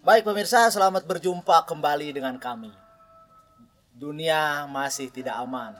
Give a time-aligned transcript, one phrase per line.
[0.00, 2.72] Baik pemirsa, selamat berjumpa kembali dengan kami.
[3.92, 5.76] Dunia masih tidak aman.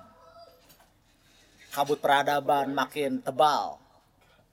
[1.73, 3.80] Kabut peradaban makin tebal.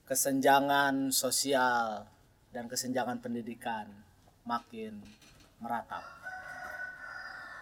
[0.08, 2.08] Kesenjangan sosial
[2.56, 3.92] dan kesenjangan pendidikan
[4.48, 5.04] makin
[5.60, 6.08] meratap.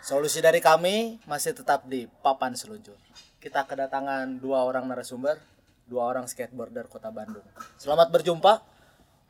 [0.06, 3.02] Solusi dari kami masih tetap di papan seluncur.
[3.42, 5.42] Kita kedatangan dua orang narasumber,
[5.90, 7.50] dua orang skateboarder kota Bandung.
[7.82, 8.62] Selamat berjumpa,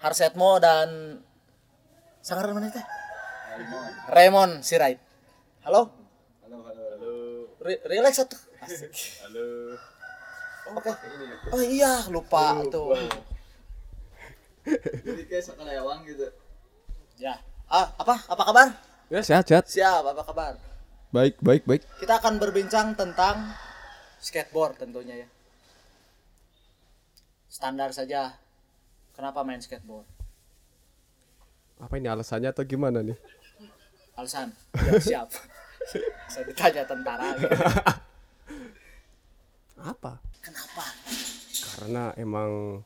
[0.04, 1.24] Harsetmo dan
[2.26, 2.82] Sangaran mana teh?
[4.10, 4.98] Raymond Sirait.
[5.62, 5.94] Halo?
[6.42, 7.14] Halo, halo, halo.
[7.62, 8.34] Re relax satu.
[9.30, 9.78] Halo.
[10.74, 10.90] Oke.
[11.54, 12.98] Oh iya, lupa tuh.
[15.06, 16.26] Jadi kayak sekelewang gitu.
[17.22, 17.38] Ya.
[17.70, 18.18] Ah, apa?
[18.26, 18.68] Apa kabar?
[19.14, 19.70] Ya sehat sehat.
[19.70, 20.58] Siap, apa kabar?
[21.14, 21.86] Baik baik baik.
[22.02, 23.54] Kita akan berbincang tentang
[24.18, 25.28] skateboard tentunya ya.
[27.54, 28.34] Standar saja.
[29.14, 30.15] Kenapa main skateboard?
[31.78, 33.18] Apa ini alasannya atau gimana nih?
[34.16, 34.52] Alasan?
[34.80, 35.28] Ya, siap.
[36.32, 37.36] Saya ditanya tentara.
[37.36, 37.52] Gitu.
[39.86, 40.18] Apa?
[40.40, 40.86] Kenapa?
[41.76, 42.82] Karena emang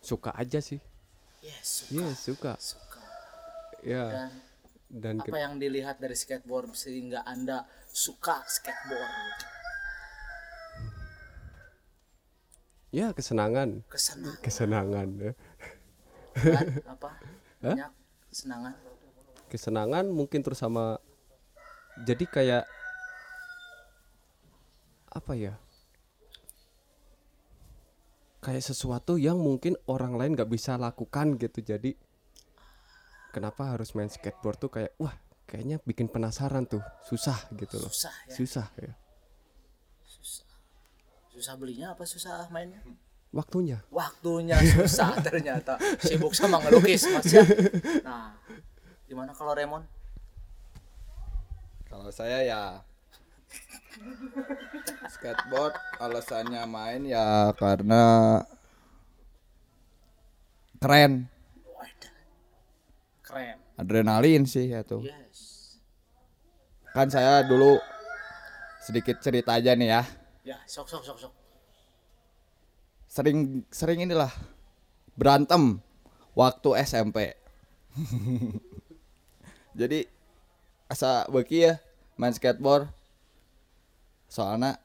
[0.00, 0.80] suka aja sih.
[1.40, 2.56] Yes, Iya suka.
[2.56, 3.00] suka.
[3.80, 4.30] Ya Dan
[4.90, 9.38] dan apa ke- yang dilihat dari skateboard sehingga anda suka skateboard
[12.90, 15.32] ya kesenangan kesenangan kesenangan ya.
[16.34, 16.66] kan?
[16.90, 17.10] apa
[17.60, 17.90] banyak
[18.32, 18.72] kesenangan.
[19.50, 20.96] Kesenangan mungkin terus sama
[22.06, 22.64] jadi kayak
[25.10, 25.54] apa ya?
[28.40, 31.60] Kayak sesuatu yang mungkin orang lain nggak bisa lakukan gitu.
[31.60, 31.92] Jadi
[33.36, 35.12] kenapa harus main skateboard tuh kayak wah
[35.44, 36.80] kayaknya bikin penasaran tuh.
[37.04, 37.92] Susah gitu loh.
[37.92, 38.32] Susah ya.
[38.32, 38.92] Susah ya.
[41.36, 42.80] Susah belinya apa susah mainnya
[43.30, 43.78] waktunya.
[43.90, 45.78] Waktunya susah ternyata.
[46.02, 47.42] Sibuk sama ngelukis mas ya.
[48.02, 48.34] Nah
[49.06, 49.86] gimana kalau Raymond?
[51.90, 52.62] Kalau saya ya
[55.10, 58.38] skateboard alasannya main ya karena
[60.78, 61.26] keren,
[63.26, 63.58] keren.
[63.76, 65.02] Adrenalin sih ya tuh.
[65.04, 65.76] yes.
[66.94, 67.80] Kan saya dulu
[68.80, 70.02] sedikit cerita aja nih ya.
[70.44, 71.32] ya sok sok sok sok
[73.10, 74.30] Sering sering inilah
[75.18, 75.82] berantem
[76.32, 77.34] waktu SMP.
[79.80, 80.06] Jadi
[80.86, 81.74] asa beki ya
[82.14, 82.86] main skateboard
[84.30, 84.78] soalnya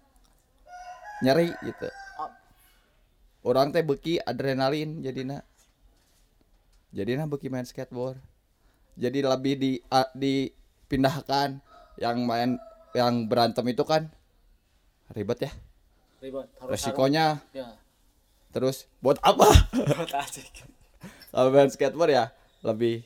[1.22, 1.86] nyeri gitu.
[3.46, 5.46] Orang teh beki adrenalin jadinya
[6.90, 8.18] jadinya beki main skateboard.
[8.98, 11.62] Jadi lebih di a- dipindahkan
[12.02, 12.58] yang main
[12.98, 14.10] yang berantem itu kan
[15.14, 15.52] ribet ya.
[16.26, 17.38] Ribet harus resikonya.
[17.38, 17.85] harus- ya
[18.56, 19.44] terus buat apa?
[19.76, 20.64] Buat asik
[21.36, 22.32] kalau main skateboard ya
[22.64, 23.04] lebih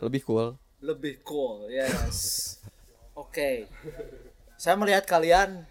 [0.00, 0.56] lebih cool.
[0.80, 2.56] Lebih cool yes.
[3.12, 3.68] Oke.
[4.56, 5.68] Saya melihat kalian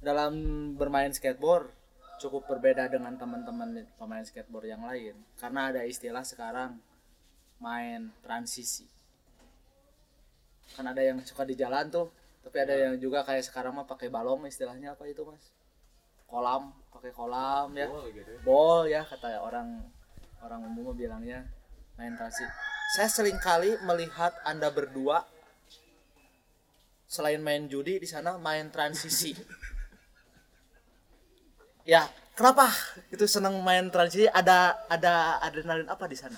[0.00, 0.32] dalam
[0.80, 1.68] bermain skateboard
[2.16, 5.12] cukup berbeda dengan teman-teman pemain skateboard yang lain.
[5.36, 6.80] Karena ada istilah sekarang
[7.60, 8.88] main transisi.
[10.72, 12.08] Kan ada yang suka di jalan tuh
[12.40, 15.44] tapi ada yang juga kayak sekarang mah pakai balong istilahnya apa itu mas
[16.30, 17.90] kolam pakai kolam ya.
[18.46, 19.02] Bol ya.
[19.02, 19.82] Kata orang
[20.40, 21.44] orang umum bilangnya
[21.98, 25.22] main transisi saya sering kali melihat anda berdua
[27.06, 29.34] selain main judi di sana main transisi.
[31.88, 32.70] Ya kenapa
[33.08, 34.28] itu senang main transisi?
[34.28, 36.36] Ada ada adrenalin apa di sana?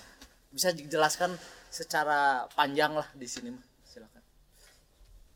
[0.48, 1.34] Bisa dijelaskan
[1.68, 4.22] secara panjang lah di sini mah silakan.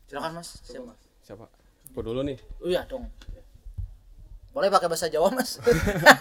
[0.07, 0.49] Silakan mas.
[0.63, 1.45] Siapa siapa?
[1.91, 2.39] Aku dulu nih.
[2.63, 3.05] Oh iya dong
[4.57, 5.61] boleh pakai bahasa Jawa mas?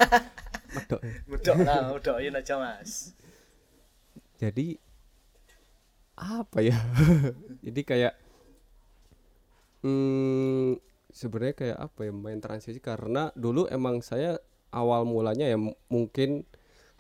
[0.77, 1.01] Medok.
[1.01, 1.13] Ya.
[1.25, 3.17] udah lah udah aja mas.
[4.37, 4.77] Jadi
[6.21, 6.77] apa ya?
[7.65, 8.13] Jadi kayak
[9.81, 10.77] hmm,
[11.09, 12.13] sebenarnya kayak apa ya?
[12.13, 12.77] Main transisi.
[12.77, 14.37] Karena dulu emang saya
[14.69, 15.57] awal mulanya ya
[15.89, 16.45] mungkin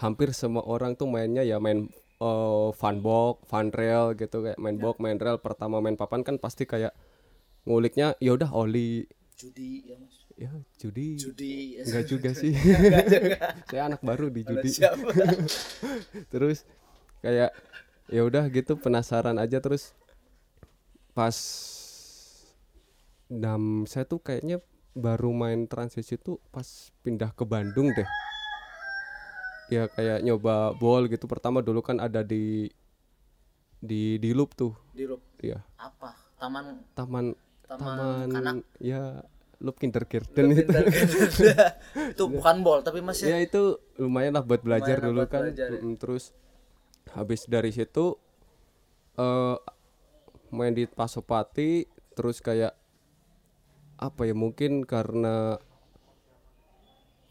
[0.00, 4.40] hampir semua orang tuh mainnya ya main eh, fun box, fun rail gitu.
[4.40, 6.96] Kayak main box, main rail pertama main papan kan pasti kayak
[7.68, 9.04] nguliknya ya udah oli.
[9.36, 11.16] Judi ya mas ya judi.
[11.16, 11.80] Judi.
[11.80, 12.52] Enggak juga sih.
[13.72, 14.70] Saya anak baru di judi.
[16.32, 16.68] terus
[17.24, 17.50] kayak
[18.12, 19.58] ya udah gitu penasaran aja.
[19.58, 19.96] Terus
[21.16, 21.34] pas
[23.26, 24.62] dam saya tuh kayaknya
[24.94, 28.06] baru main transisi tuh pas pindah ke Bandung deh.
[29.72, 31.26] Ya kayak nyoba ball gitu.
[31.26, 32.70] Pertama dulu kan ada di
[33.80, 34.76] di di loop tuh.
[34.92, 35.24] Di loop.
[35.40, 36.12] Ya apa?
[36.36, 36.84] Taman?
[36.92, 37.26] Taman
[37.66, 38.56] Taman taman kanak.
[38.78, 40.68] ya loop kindergarten itu
[42.12, 45.42] itu bukan bol tapi masih ya itu lumayan lah buat belajar Lumayan dulu buat kan.
[45.48, 45.80] belajar ya.
[45.96, 46.24] Terus
[47.16, 48.20] habis dari situ
[49.16, 49.56] eh
[50.52, 52.76] main di Pasopati terus kayak
[53.96, 55.56] apa ya mungkin karena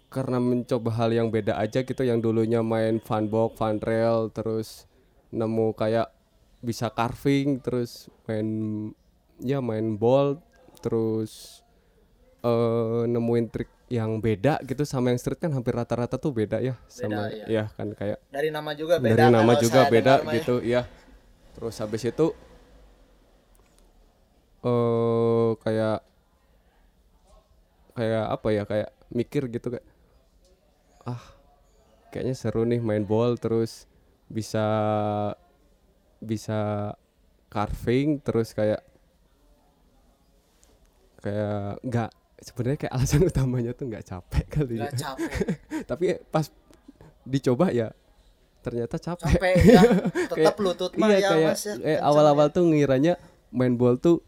[0.09, 2.01] karena mencoba hal yang beda aja gitu.
[2.01, 4.87] Yang dulunya main funbox, fun rail terus
[5.29, 6.09] nemu kayak
[6.63, 8.47] bisa carving terus main
[9.43, 10.39] ya main ball
[10.79, 11.64] terus
[12.45, 16.77] eh nemuin trik yang beda gitu sama yang street kan hampir rata-rata tuh beda ya
[16.85, 17.45] sama iya.
[17.49, 19.13] ya kan kayak Dari nama juga beda.
[19.13, 20.35] dari nama juga beda mah ya.
[20.41, 20.81] gitu ya
[21.57, 22.27] terus habis itu
[24.65, 25.99] eh kayak
[27.97, 29.85] kayak apa ya kayak mikir gitu kayak
[31.05, 31.21] ah
[32.09, 33.85] kayaknya seru nih main ball terus
[34.25, 34.65] bisa
[36.17, 36.93] bisa
[37.53, 38.81] carving terus kayak
[41.21, 42.11] kayak nggak
[42.45, 45.31] sebenarnya kayak alasan utamanya tuh nggak capek kali ya Nggak capek.
[45.89, 46.45] tapi pas
[47.23, 47.89] dicoba ya
[48.61, 49.81] ternyata capek, Capek ya.
[50.29, 51.73] Tetap Kayak- lutut mah iya, ya kayak, Mas ya.
[51.75, 52.53] eh, Kencang awal-awal ya.
[52.53, 53.13] tuh ngiranya
[53.49, 54.21] main ball tuh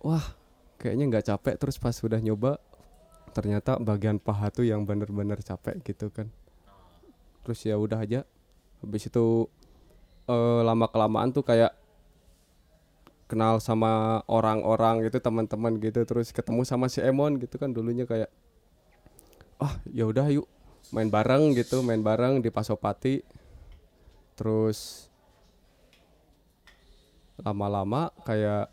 [0.00, 0.24] wah
[0.76, 2.60] kayaknya nggak capek terus pas sudah nyoba
[3.30, 6.28] ternyata bagian paha tuh yang bener-bener capek gitu kan
[7.40, 8.20] terus ya udah aja
[8.78, 9.48] habis itu
[10.26, 11.72] eh, lama kelamaan tuh kayak
[13.24, 18.28] kenal sama orang-orang gitu teman-teman gitu terus ketemu sama si Emon gitu kan dulunya kayak
[19.62, 20.44] ah ya udah yuk
[20.92, 23.24] main bareng gitu main bareng di Pasopati.
[24.34, 25.08] Terus
[27.40, 28.70] lama-lama kayak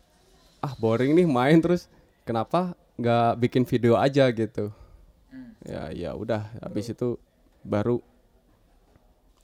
[0.62, 1.90] ah boring nih main terus
[2.22, 4.74] kenapa nggak bikin video aja gitu.
[5.62, 7.16] Ya ya udah habis itu
[7.62, 8.02] baru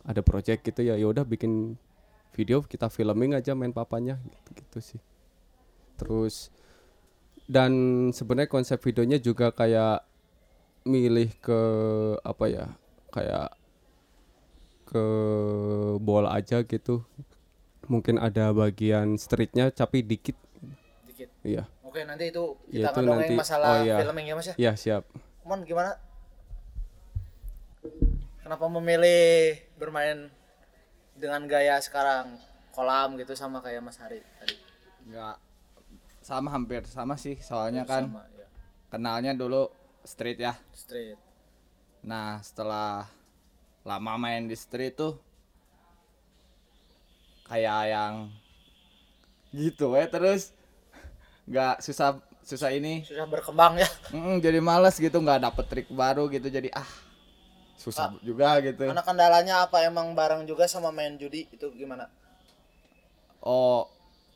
[0.03, 1.79] ada project gitu ya ya udah bikin
[2.39, 5.01] video kita filming aja main papanya gitu gitu sih
[5.99, 6.55] terus
[7.51, 7.73] dan
[8.15, 10.07] sebenarnya konsep videonya juga kayak
[10.87, 11.61] milih ke
[12.23, 12.67] apa ya
[13.11, 13.51] kayak
[14.87, 15.05] ke
[15.99, 17.03] bola aja gitu
[17.85, 20.39] mungkin ada bagian streetnya tapi dikit
[21.05, 21.29] Dikit.
[21.43, 23.41] iya Oke, nanti itu Ya, kita itu ngomongin nanti.
[23.41, 23.97] masalah Oh, iya.
[23.99, 24.55] filming ya Mas ya.
[24.61, 25.03] ya siap
[25.43, 25.97] Mon gimana?
[28.39, 30.29] Kenapa memilih bermain
[31.19, 32.39] dengan gaya sekarang
[32.71, 34.55] kolam gitu sama kayak Mas Hari tadi?
[35.09, 35.37] nggak
[36.23, 38.47] sama hampir sama sih soalnya kan Sama, ya.
[38.89, 39.67] kenalnya dulu
[40.05, 41.19] street ya Street.
[42.01, 43.09] nah setelah
[43.83, 45.17] lama main di street tuh
[47.49, 48.15] kayak yang
[49.51, 50.53] gitu ya terus
[51.49, 53.89] nggak susah susah ini Sudah berkembang ya.
[54.13, 56.89] Mm, jadi males gitu nggak dapet trik baru gitu jadi ah
[57.79, 62.11] susah juga gitu Karena kendalanya apa emang bareng juga sama main judi itu gimana?
[63.47, 63.87] oh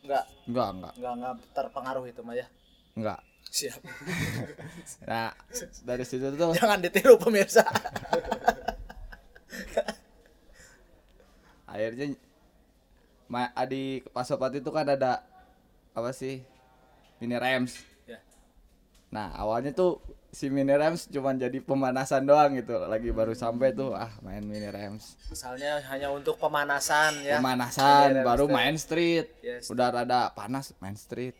[0.02, 2.46] Enggak, enggak enggak enggak enggak terpengaruh itu mah ya.
[2.94, 3.18] enggak
[3.52, 3.82] Siap.
[5.10, 5.28] nah
[5.84, 7.60] dari situ tuh Jangan ditiru pemirsa.
[11.72, 12.16] akhirnya
[13.28, 15.24] ma di Pasopati itu kan ada
[15.96, 16.44] apa sih
[17.16, 18.20] mini rems ya.
[19.08, 20.00] nah awalnya tuh
[20.32, 24.64] si mini rems cuman jadi pemanasan doang gitu lagi baru sampai tuh ah main mini
[24.66, 27.36] rems Asalnya hanya untuk pemanasan ya.
[27.36, 29.68] pemanasan Mini rems baru main street Yes.
[29.68, 31.36] udah rada panas main street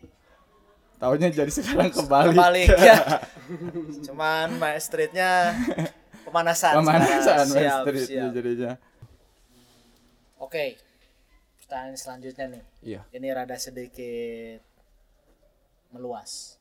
[0.93, 2.95] Taunya jadi sekarang kembali Kebalik ya.
[4.03, 5.51] Cuman main streetnya
[6.23, 6.79] pemanasan.
[6.79, 8.31] pemanasan main Siap, street siap.
[8.31, 8.71] jadinya
[10.37, 10.79] Oke.
[11.57, 12.63] Pertanyaan selanjutnya nih.
[12.85, 14.63] iya Ini rada sedikit
[15.89, 16.55] meluas.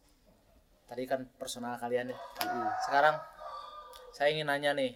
[0.92, 2.20] Tadi kan personal kalian nih.
[2.84, 3.16] Sekarang
[4.12, 4.92] saya ingin nanya nih.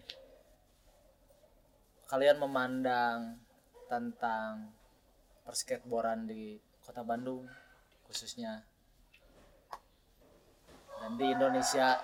[2.05, 3.41] Kalian memandang
[3.89, 4.77] tentang
[5.49, 7.49] perskateboardan di Kota Bandung
[8.05, 8.61] khususnya
[11.01, 11.97] dan di Indonesia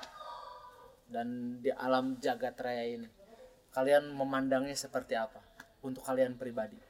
[1.12, 3.12] dan di alam jagat raya ini.
[3.76, 5.44] Kalian memandangnya seperti apa
[5.84, 6.80] untuk kalian pribadi?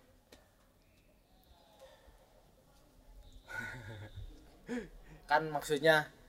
[5.30, 6.21] kan maksudnya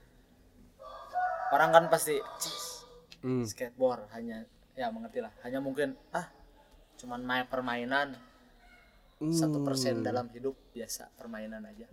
[1.54, 2.82] orang kan pasti "Cis,
[3.20, 3.40] Hmm.
[3.42, 4.44] skateboard hanya
[4.74, 5.32] ya mengerti lah.
[5.40, 6.26] Hanya mungkin ah
[6.98, 8.18] cuman main permainan.
[9.24, 11.88] Satu persen dalam hidup biasa permainan aja.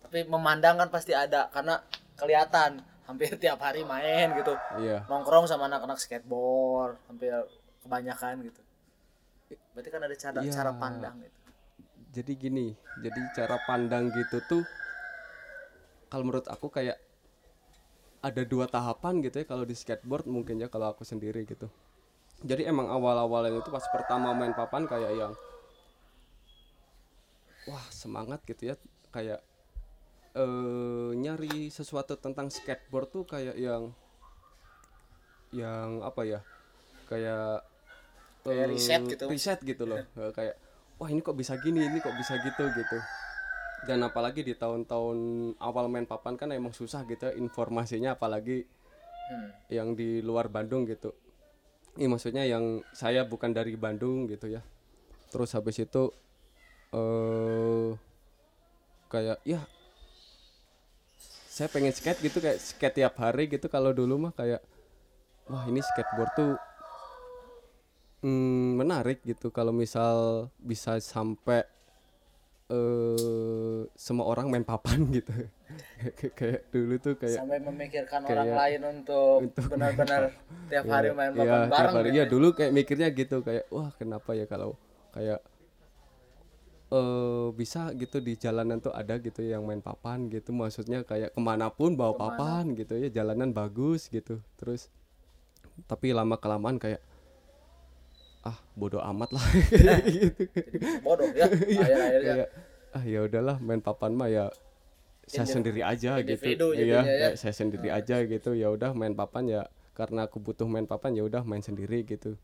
[0.00, 1.82] Tapi memandang kan pasti ada karena
[2.14, 4.56] kelihatan hampir tiap hari main gitu.
[4.78, 5.04] Iya.
[5.04, 7.34] Nongkrong sama anak-anak skateboard hampir
[7.82, 8.62] kebanyakan gitu.
[9.76, 10.52] Berarti kan ada cara Iya.
[10.54, 11.36] cara pandang gitu.
[12.08, 12.66] Jadi gini
[12.98, 14.64] jadi cara pandang gitu tuh
[16.08, 16.96] kalau menurut aku kayak
[18.22, 21.66] ada dua tahapan gitu ya kalau di skateboard mungkin ya kalau aku sendiri gitu.
[22.50, 25.32] Jadi emang awal-awalnya itu pas pertama main papan kayak yang
[27.68, 28.76] wah semangat gitu ya.
[29.14, 29.40] Kayak
[30.36, 33.84] eh nyari sesuatu tentang skateboard tuh kayak yang
[35.52, 36.40] yang apa ya
[37.08, 37.64] kayak
[38.46, 39.24] Kayak eh, riset gitu.
[39.28, 40.00] riset gitu loh.
[40.36, 40.56] Kayak
[40.96, 42.98] wah ini kok bisa gini ini kok bisa gitu gitu
[43.86, 45.18] dan apalagi di tahun-tahun
[45.62, 48.66] awal main papan kan emang susah gitu ya, informasinya apalagi
[49.28, 49.52] Hmm.
[49.68, 51.12] yang di luar Bandung gitu.
[52.00, 54.64] Ini maksudnya yang saya bukan dari Bandung gitu ya.
[55.28, 56.08] Terus habis itu
[56.96, 57.92] eh
[59.12, 59.60] kayak ya
[61.52, 63.68] saya pengen skate gitu kayak skate tiap hari gitu.
[63.68, 64.64] Kalau dulu mah kayak
[65.52, 66.56] wah ini skateboard tuh
[68.24, 69.52] mm, menarik gitu.
[69.52, 71.68] Kalau misal bisa sampai
[72.68, 75.32] eh semua orang main papan gitu.
[76.32, 80.22] Kayak- dulu tuh kayak sampai memikirkan kayak- orang lain untuk, untuk benar-benar
[80.68, 82.04] tiap hari main Iya, papan tiap bareng hari.
[82.04, 82.28] gitu Iya, ya.
[82.28, 84.76] dulu kayak mikirnya gitu kayak wah kenapa ya kalau
[85.10, 85.40] kayak
[86.88, 90.52] eh bisa gitu di jalanan tuh ada gitu yang main papan gitu.
[90.52, 94.40] Maksudnya kayak ke mana pun bawa papan gitu ya jalanan bagus gitu.
[94.56, 94.88] Terus
[95.84, 97.00] tapi lama kelamaan kayak
[98.46, 99.44] ah bodoh amat lah.
[100.06, 100.46] Gitu
[101.02, 102.48] bodoh ya akhir-akhirnya kayak
[102.96, 104.48] ah ya udahlah main papan mah ya
[105.28, 106.72] saya sendiri aja gitu.
[106.72, 107.00] iya ya.
[107.04, 108.56] kayak saya sendiri aja gitu.
[108.56, 112.40] Ya udah main papan ya karena aku butuh main papan ya udah main sendiri gitu.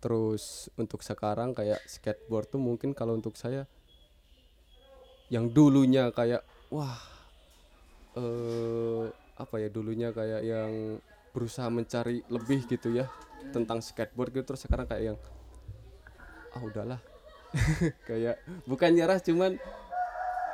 [0.00, 3.64] Terus untuk sekarang kayak skateboard tuh mungkin kalau untuk saya
[5.32, 6.98] yang dulunya kayak wah
[8.18, 9.06] eh
[9.40, 11.00] apa ya dulunya kayak yang
[11.32, 13.06] berusaha mencari lebih gitu ya
[13.50, 15.18] tentang skateboard gitu terus sekarang kayak yang
[16.50, 17.00] ah udahlah.
[18.08, 19.58] Kayak bukan nyerah cuman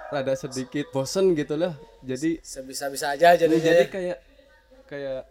[0.09, 1.77] rada sedikit bosen gitu lah.
[2.01, 4.19] Jadi sebisa-bisa aja jadi jadi kayak
[4.89, 5.23] kayak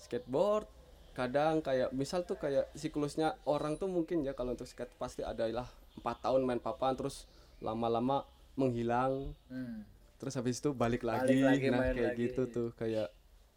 [0.00, 0.64] skateboard
[1.12, 5.66] kadang kayak misal tuh kayak siklusnya orang tuh mungkin ya kalau untuk skate pasti adalah
[5.98, 7.26] empat tahun main papan terus
[7.58, 8.22] lama-lama
[8.54, 9.34] menghilang.
[9.50, 9.82] Hmm.
[10.18, 12.22] terus habis itu balik Balik lagi, lagi, nah kayak lagi.
[12.26, 13.06] gitu tuh kayak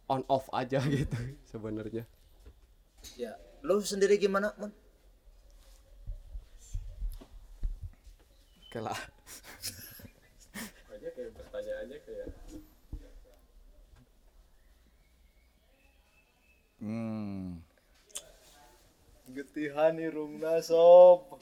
[0.06, 1.18] on off aja gitu
[1.50, 2.06] sebenarnya
[3.16, 3.32] ya
[3.62, 4.72] lu sendiri gimana Mon?
[8.70, 9.00] kayak lah
[10.92, 12.28] aja kayak pertanyaannya kayak
[16.82, 17.62] Hmm.
[19.30, 21.38] getihan irungna sob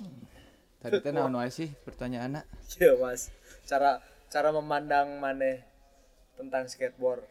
[0.81, 2.45] Tadi teh naon wae sih pertanyaanna?
[2.77, 3.33] iya mas
[3.65, 5.65] cara cara memandang maneh
[6.37, 7.25] tentang skateboard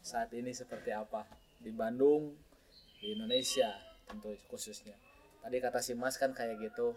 [0.00, 1.28] saat ini seperti apa
[1.60, 2.32] di Bandung
[3.00, 3.72] di Indonesia
[4.04, 4.94] tentu khususnya
[5.40, 6.92] tadi kata si Mas kan kayak gitu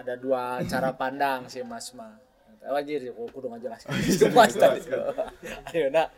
[0.00, 2.16] ada dua cara pandang si Mas mah
[2.60, 3.88] Oh, anjir, aku kudu ngajelaskan
[4.20, 4.84] si Mas tadi.
[5.72, 6.12] Ayo, nak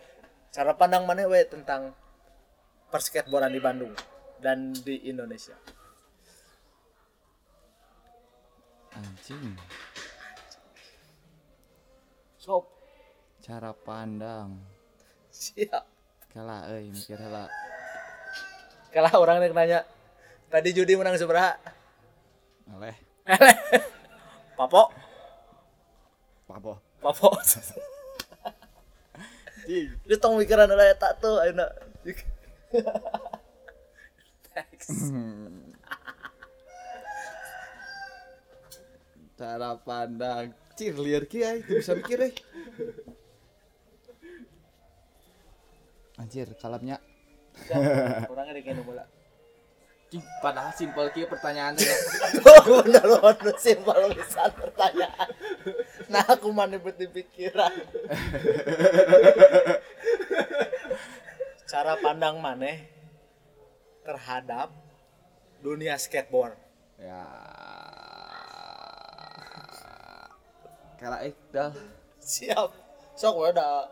[0.50, 1.94] cara pandang mana we tentang
[2.90, 3.94] perskateboardan di Bandung
[4.42, 5.54] dan di Indonesia.
[8.98, 9.54] Anjing.
[12.42, 12.66] Sob,
[13.38, 14.58] Cara pandang.
[15.30, 15.86] siap.
[16.34, 17.46] Kala euy mikir heula.
[18.92, 19.80] Kalau orang yang nanya,
[20.52, 21.56] tadi judi menang seberapa?
[22.76, 22.92] Oleh.
[24.58, 24.92] Papo,
[26.44, 26.76] Papo.
[27.00, 27.28] papo.
[29.72, 29.88] Cing.
[30.04, 31.72] Lu tong mikiran lah eta tuh, ayo nak.
[34.52, 34.88] Thanks.
[39.40, 40.52] Cara pandang.
[40.76, 42.34] Cir liar ki ay, teu bisa mikir euy.
[46.20, 47.00] Anjir, kalapnya.
[48.32, 49.04] Orangnya di kene bola.
[50.44, 51.88] Padahal simpel ki pertanyaan teh.
[52.44, 55.28] Tuh, bener bener simpel bisa pertanyaan.
[56.12, 57.72] Nah, aku mana beti pikiran.
[61.64, 62.84] Cara pandang maneh
[64.04, 64.68] terhadap
[65.64, 66.60] dunia skateboard.
[67.00, 67.24] ya.
[71.00, 71.72] Kala dah.
[72.20, 72.68] Siap.
[73.16, 73.88] Sok udah.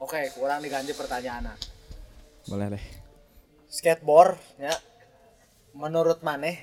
[0.00, 1.54] Oke, kurang diganti pertanyaannya.
[2.48, 2.84] Boleh deh.
[3.68, 4.72] Skateboard ya.
[5.76, 6.56] Menurut maneh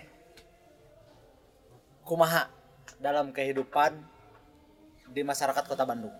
[2.01, 2.49] kumaha
[2.97, 3.93] dalam kehidupan
[5.13, 6.11] di masyarakat Kota Bandung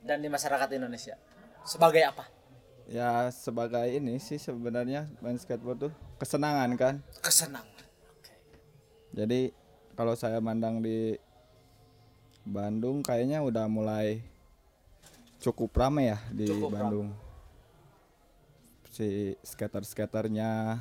[0.00, 1.18] dan di masyarakat Indonesia
[1.66, 2.24] sebagai apa?
[2.86, 6.94] Ya sebagai ini sih sebenarnya main skateboard tuh kesenangan kan.
[7.20, 7.84] Kesenangan.
[8.16, 8.34] Oke.
[9.18, 9.40] Jadi
[9.98, 11.18] kalau saya mandang di
[12.44, 14.20] Bandung kayaknya udah mulai
[15.44, 16.80] cukup rame ya di Cukup rame.
[16.80, 17.08] Bandung.
[18.88, 20.80] Si skater-skaternya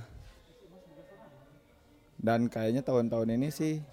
[2.24, 3.84] dan kayaknya tahun-tahun ini sih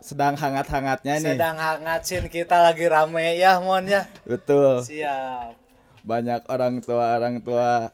[0.00, 1.34] sedang hangat-hangatnya nih.
[1.36, 4.06] Sedang hangat Sin kita lagi rame ya Mon ya.
[4.24, 4.86] Betul.
[4.86, 5.58] Siap.
[6.06, 7.90] Banyak orang tua orang tua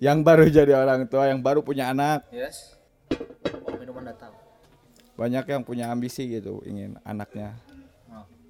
[0.00, 2.74] yang baru jadi orang tua yang baru punya anak Yes.
[3.66, 4.32] Oh, minuman datang.
[5.12, 7.52] banyak yang punya ambisi gitu ingin anaknya.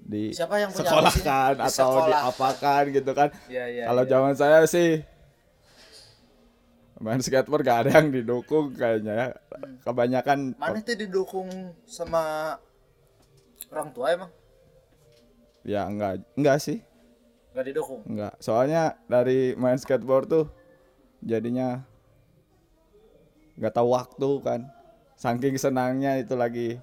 [0.03, 1.63] Di Siapa yang punya sekolahkan ambisi?
[1.71, 2.11] atau Disekolahkan.
[2.11, 3.83] diapakan gitu kan Iya, iya.
[3.87, 4.09] kalau iya.
[4.09, 4.89] zaman saya sih
[6.97, 9.27] main skateboard gak ada yang didukung kayaknya ya
[9.81, 11.47] kebanyakan Mana tuh didukung
[11.83, 12.55] sama
[13.67, 14.31] orang tua emang?
[15.63, 16.83] ya enggak enggak sih
[17.51, 18.03] Gak didukung.
[18.03, 20.45] enggak soalnya dari main skateboard tuh
[21.19, 21.83] jadinya
[23.53, 24.61] nggak tahu waktu kan
[25.13, 26.81] saking senangnya itu lagi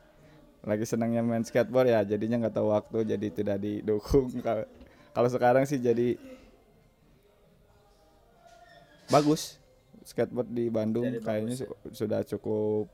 [0.61, 4.29] lagi senangnya main skateboard ya jadinya nggak tahu waktu jadi tidak didukung
[5.17, 6.21] kalau sekarang sih jadi
[9.11, 9.57] bagus
[10.05, 11.61] skateboard di Bandung Jadi bagus kayaknya ya.
[11.64, 12.87] su- sudah cukup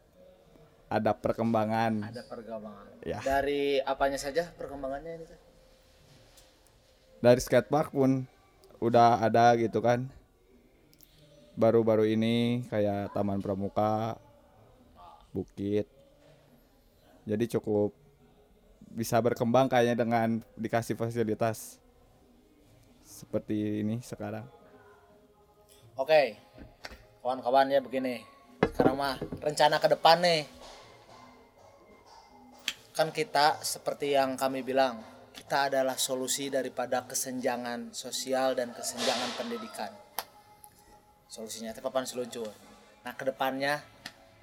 [0.86, 2.86] ada perkembangan Ada perkembangan.
[3.02, 3.18] Ya.
[3.22, 5.26] Dari apanya saja perkembangannya ini
[7.16, 8.22] dari skatepark pun
[8.78, 10.06] udah ada gitu kan
[11.56, 14.20] baru-baru ini kayak Taman Pramuka
[15.32, 15.88] Bukit
[17.26, 17.90] jadi cukup
[18.94, 21.82] bisa berkembang kayaknya dengan dikasih fasilitas
[23.02, 24.46] seperti ini sekarang
[25.96, 26.36] Oke,
[27.24, 28.20] kawan-kawan ya begini.
[28.60, 30.44] Sekarang mah rencana ke depan nih.
[32.92, 35.00] Kan kita seperti yang kami bilang,
[35.32, 39.88] kita adalah solusi daripada kesenjangan sosial dan kesenjangan pendidikan.
[41.32, 42.52] Solusinya itu papan seluncur.
[43.00, 43.80] Nah, ke depannya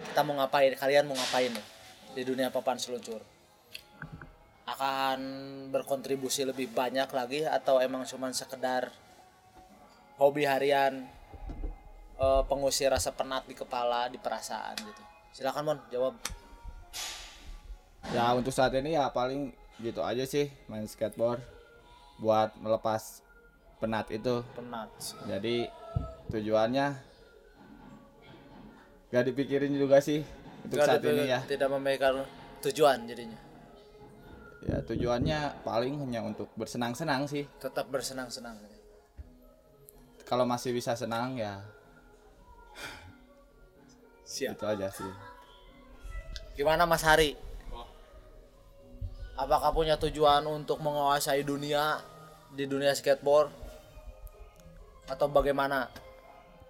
[0.01, 0.73] kita mau ngapain?
[0.73, 1.72] Kalian mau ngapain nih
[2.13, 3.19] di dunia papan seluncur?
[4.69, 5.19] Akan
[5.73, 8.93] berkontribusi lebih banyak lagi atau emang cuman sekedar
[10.21, 11.03] hobi harian
[12.17, 15.03] eh, pengusir rasa penat di kepala di perasaan gitu.
[15.33, 16.13] Silakan mon jawab.
[18.13, 19.51] Ya untuk saat ini ya paling
[19.81, 21.41] gitu aja sih main skateboard
[22.21, 23.25] buat melepas
[23.81, 24.45] penat itu.
[24.53, 24.89] Penat.
[25.25, 25.67] Jadi
[26.29, 26.93] tujuannya
[29.13, 30.25] gak dipikirin juga sih
[30.63, 31.39] untuk Nggak saat ini ya.
[31.45, 32.23] tidak memikirkan
[32.63, 33.39] tujuan jadinya.
[34.63, 37.43] Ya tujuannya paling hanya untuk bersenang-senang sih.
[37.59, 38.55] Tetap bersenang-senang.
[40.23, 41.59] Kalau masih bisa senang ya.
[44.23, 44.55] Siap.
[44.55, 45.11] Itu aja sih.
[46.55, 47.35] Gimana Mas Hari?
[49.33, 51.99] Apakah punya tujuan untuk menguasai dunia
[52.53, 53.51] di dunia skateboard?
[55.09, 55.91] Atau bagaimana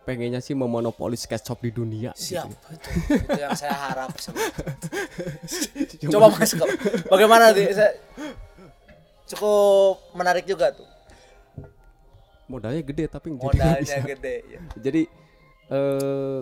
[0.04, 2.68] pengennya sih memonopoli skate shop di dunia siap gitu.
[2.76, 2.90] itu,
[3.24, 4.12] itu yang saya harap
[6.12, 6.52] coba mas
[7.08, 7.92] bagaimana sih saya
[9.32, 10.88] cukup menarik juga tuh
[12.52, 14.00] modalnya gede tapi jadi modalnya bisa.
[14.04, 14.60] gede ya.
[14.78, 15.02] jadi
[15.72, 16.42] eh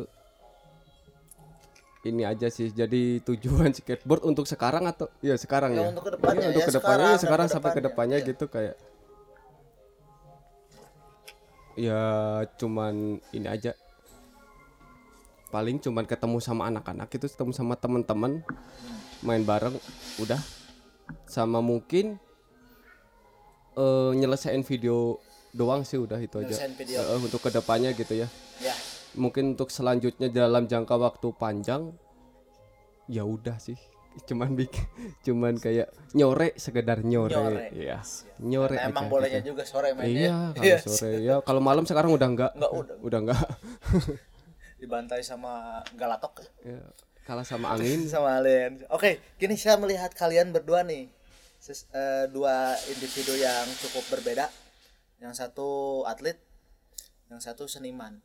[2.02, 6.12] ini aja sih jadi tujuan skateboard untuk sekarang atau ya sekarang Ya, ya, untuk ke
[6.18, 8.30] depannya, Iya, untuk ya, ke depannya sekarang ya sekarang sampai ke depannya, ke depannya ya.
[8.34, 8.76] gitu kayak
[11.82, 12.02] ya
[12.62, 13.74] cuman ini aja.
[15.50, 18.46] Paling cuman ketemu sama anak-anak itu ketemu sama teman-teman
[19.26, 19.74] main bareng
[20.22, 20.38] udah.
[21.26, 22.22] Sama mungkin
[23.74, 25.18] eh nyelesain video
[25.52, 26.56] doang sih udah itu aja.
[26.78, 27.02] Video.
[27.02, 28.30] Eh, untuk ke depannya gitu ya.
[28.62, 28.76] Ya.
[29.18, 31.92] Mungkin untuk selanjutnya dalam jangka waktu panjang
[33.12, 33.76] ya udah sih
[34.22, 34.84] cuman bikin
[35.24, 37.68] cuman kayak nyore sekedar nyore, Nyore.
[37.72, 38.00] ya
[38.40, 39.56] nyore emang aja bolehnya gitu.
[39.56, 41.12] juga sore mainnya iya kalau sore.
[41.20, 42.96] Ya kalau malam sekarang udah enggak Enggak, udah.
[43.00, 43.42] udah enggak
[44.82, 46.42] dibantai sama galatok.
[46.66, 46.82] Ya,
[47.24, 48.02] kalah sama angin.
[48.12, 48.82] Sama alien.
[48.90, 51.08] Oke kini saya melihat kalian berdua nih.
[51.62, 54.50] Ses- eh, dua individu yang cukup berbeda.
[55.22, 56.36] Yang satu atlet
[57.30, 58.20] yang satu seniman.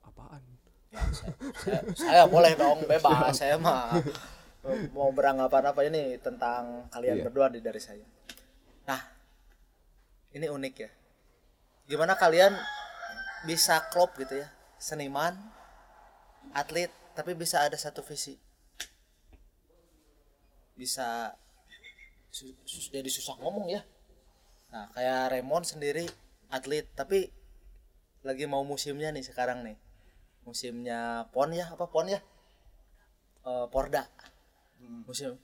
[0.00, 0.40] Apaan?
[0.88, 3.34] Ya, saya, saya, saya boleh dong bebas.
[3.34, 3.98] Saya mah
[4.94, 7.24] mau beranggapan apa ini tentang kalian Iya.
[7.26, 8.06] berdua di dari saya.
[8.86, 9.00] Nah
[10.32, 10.90] ini unik ya.
[11.90, 12.54] Gimana kalian
[13.42, 14.48] bisa klop gitu ya?
[14.78, 15.34] Seniman
[16.54, 18.38] atlet tapi bisa ada satu visi.
[20.78, 21.34] Bisa
[22.30, 23.82] su- su- jadi susah ngomong ya.
[24.70, 26.06] Nah kayak Raymond sendiri
[26.48, 27.28] atlet tapi
[28.22, 29.76] lagi mau musimnya nih sekarang nih.
[30.46, 32.22] Musimnya pon ya apa pon ya?
[33.42, 34.06] Eh, porda
[34.82, 35.38] musim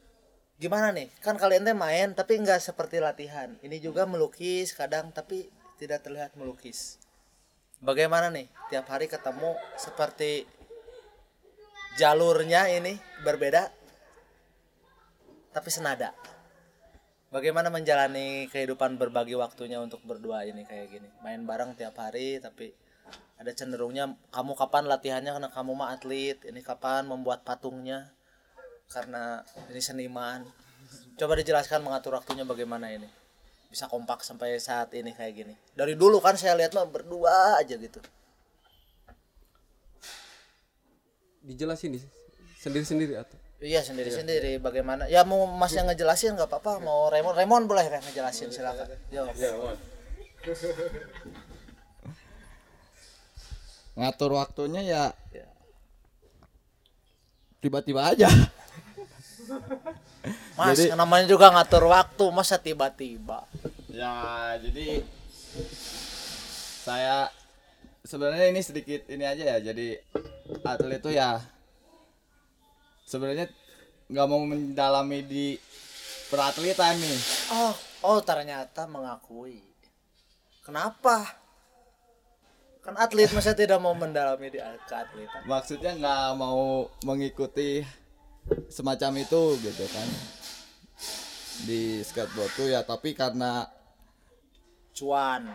[0.59, 1.07] gimana nih?
[1.23, 3.55] Kan kalian teh main tapi nggak seperti latihan.
[3.63, 5.47] Ini juga melukis kadang tapi
[5.79, 6.99] tidak terlihat melukis.
[7.79, 8.51] Bagaimana nih?
[8.75, 10.51] Tiap hari ketemu seperti
[11.95, 13.71] jalurnya ini berbeda
[15.55, 16.11] tapi senada.
[17.31, 21.09] Bagaimana menjalani kehidupan berbagi waktunya untuk berdua ini kayak gini?
[21.23, 22.75] Main bareng tiap hari tapi
[23.39, 25.39] ada cenderungnya kamu kapan latihannya?
[25.39, 27.07] Karena kamu mah atlet ini kapan?
[27.07, 28.11] Membuat patungnya
[28.89, 30.45] karena ini seniman.
[31.21, 33.07] Coba dijelaskan mengatur waktunya bagaimana ini.
[33.69, 35.55] Bisa kompak sampai saat ini kayak gini.
[35.77, 38.01] Dari dulu kan saya lihat mah berdua aja gitu.
[41.45, 42.01] Dijelasin di
[42.59, 43.37] sendiri-sendiri atau?
[43.59, 45.11] Iya sendiri sendiri bagaimana?
[45.11, 46.79] Ya mau mas yang ngejelasin nggak apa-apa.
[46.79, 48.89] Mau Raymond Raymond boleh Ren, ngejelasin silakan.
[49.11, 49.27] Yo.
[53.99, 55.03] ngatur waktunya ya
[55.35, 55.43] Ya.
[57.59, 58.31] tiba-tiba aja
[60.59, 63.45] Mas, Jadi- namanya juga ngatur waktu, masa tiba-tiba.
[63.89, 64.15] ya
[64.61, 65.03] jadi
[66.85, 67.27] saya
[68.01, 69.99] sebenarnya ini sedikit ini aja ya jadi
[70.63, 71.43] atlet itu ya
[73.03, 73.51] sebenarnya
[74.07, 75.47] nggak mau mendalami di
[76.29, 77.19] peratletan nih
[77.51, 77.75] Oh,
[78.07, 79.65] oh ternyata mengakui.
[80.63, 81.25] Kenapa?
[82.81, 85.43] Kan atlet masa tidak mau mendalami di keatletan.
[85.45, 87.83] maksudnya nggak mau mengikuti
[88.69, 90.09] semacam itu gitu kan
[91.69, 93.67] di skateboard tuh ya tapi karena
[94.95, 95.47] Cuan.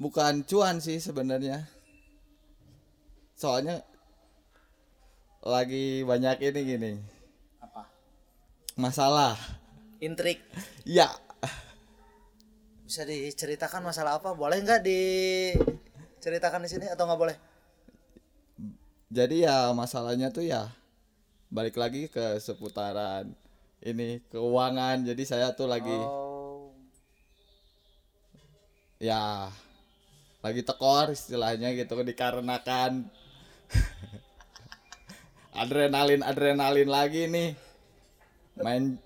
[0.00, 1.68] bukan cuan sih sebenarnya
[3.36, 3.84] soalnya
[5.40, 6.92] lagi banyak ini gini
[7.60, 7.88] Apa?
[8.76, 9.36] masalah
[10.00, 10.40] Intrik.
[10.88, 11.08] ya
[12.90, 14.34] Bisa diceritakan masalah apa?
[14.34, 17.36] Boleh nggak diceritakan di sini atau nggak boleh?
[19.10, 20.70] jadi ya masalahnya tuh ya
[21.50, 23.26] balik lagi ke seputaran
[23.80, 26.70] ini keuangan jadi saya tuh lagi Oh.
[28.96, 29.48] ya
[30.40, 33.08] lagi tekor istilahnya gitu dikarenakan
[35.56, 37.50] adrenalin adrenalin lagi nih
[38.56, 38.96] main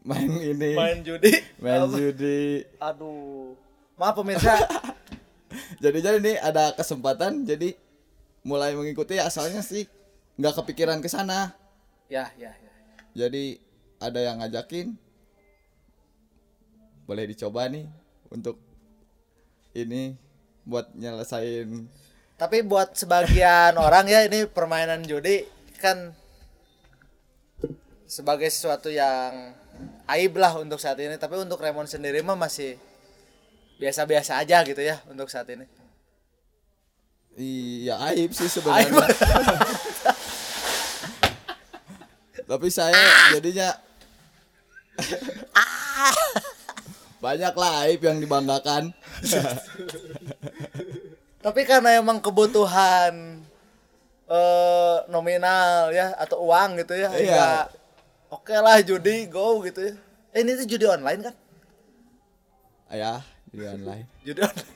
[0.00, 1.32] main ini Main judi.
[1.58, 3.52] main judi Aduh.
[3.96, 4.56] Maaf pemirsa.
[5.84, 7.76] jadi jadi nih ada kesempatan jadi
[8.40, 9.84] mulai mengikuti asalnya sih
[10.40, 11.52] nggak kepikiran ke sana
[12.08, 12.72] ya, ya, ya.
[13.12, 13.60] jadi
[14.00, 14.96] ada yang ngajakin
[17.04, 17.84] boleh dicoba nih
[18.32, 18.56] untuk
[19.76, 20.16] ini
[20.64, 21.90] buat nyelesain
[22.40, 25.44] Tapi buat sebagian orang ya ini permainan judi
[25.76, 26.14] kan
[28.08, 29.52] sebagai sesuatu yang
[30.08, 31.20] aib lah untuk saat ini.
[31.20, 32.80] Tapi untuk Raymond sendiri mah masih
[33.76, 35.66] biasa-biasa aja gitu ya untuk saat ini.
[37.40, 39.06] iya aib sih sebenarnya
[42.50, 42.98] tapi saya
[43.30, 43.78] jadinya
[47.22, 48.90] banyak lah aib yang dibanggakan
[51.40, 53.40] Tapi karena emang kebutuhan
[54.30, 57.08] eh nominal ya atau uang gitu ya.
[57.08, 57.16] Iya.
[57.16, 57.48] hingga
[58.30, 59.94] Oke lah judi go gitu ya.
[60.36, 61.34] Eh ini tuh judi online kan?
[62.90, 64.72] ya di online Judi online.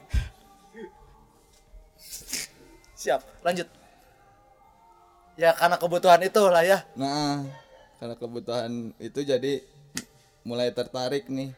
[2.94, 3.68] Siap, lanjut.
[5.36, 6.78] Ya karena kebutuhan itu lah ya.
[6.96, 7.44] nah
[8.04, 9.64] karena kebutuhan itu jadi
[10.44, 11.56] mulai tertarik nih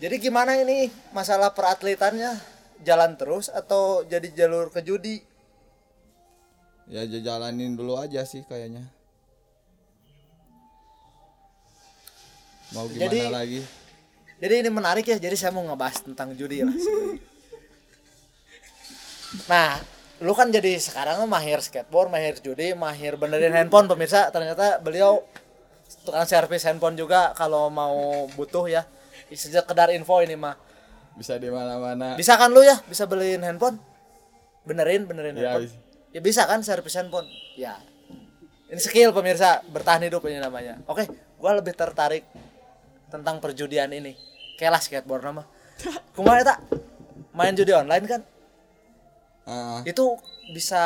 [0.00, 2.40] Jadi gimana ini masalah peratletannya?
[2.80, 5.20] Jalan terus atau jadi jalur ke judi?
[6.88, 8.88] ya jalanin dulu aja sih kayaknya
[12.72, 13.60] mau gimana Jadi- lagi
[14.40, 15.16] Jadi ini menarik ya.
[15.20, 16.72] Jadi saya mau ngebahas tentang judi lah.
[19.48, 19.76] nah,
[20.22, 24.30] lu kan jadi sekarang mah mahir skateboard, mahir judi, mahir benerin handphone pemirsa.
[24.30, 25.26] Ternyata beliau
[26.06, 28.82] tukang servis handphone juga kalau mau butuh ya.
[29.34, 30.54] Sekedar info ini mah.
[31.14, 32.74] bisa di mana-mana Bisa kan lu ya?
[32.90, 33.78] Bisa beliin handphone?
[34.66, 35.70] Benerin, benerin Ya, handphone.
[35.70, 35.76] bisa.
[36.10, 37.26] Ya bisa kan servis handphone?
[37.54, 37.78] Ya.
[38.66, 40.78] Ini skill pemirsa, bertahan hidup ini namanya.
[40.86, 41.06] Oke,
[41.38, 42.26] gua lebih tertarik
[43.10, 44.14] tentang perjudian ini.
[44.58, 45.42] Kelas skateboard nama.
[46.18, 46.54] Kumaha eta?
[47.30, 48.22] Main judi online kan?
[49.44, 50.16] Ah, Itu
[50.56, 50.80] bisa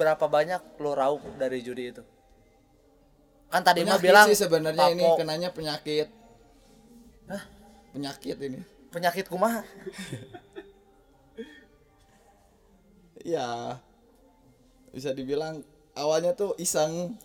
[0.00, 2.02] berapa banyak lo raup dari judi itu?
[3.48, 6.08] Kan tadi mah bilang sih sebenarnya ini kenanya penyakit
[7.28, 7.42] Hah?
[7.96, 8.60] penyakit ini
[8.92, 9.64] penyakit kumaha?
[13.24, 13.76] ya
[14.92, 15.64] bisa dibilang
[15.96, 17.16] awalnya tuh iseng